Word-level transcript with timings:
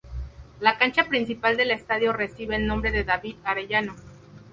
La 0.61 0.79
cancha 0.79 1.03
principal 1.07 1.57
del 1.57 1.69
estadio 1.69 2.11
recibe 2.11 2.55
el 2.55 2.65
nombre 2.65 2.91
de 2.91 3.03
David 3.03 3.35
Arellano. 3.43 3.93